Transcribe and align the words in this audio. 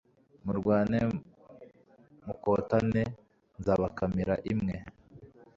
murwane 0.45 0.99
mukotane 2.25 3.03
nzabakamira 3.59 4.35
imwe 4.51 4.75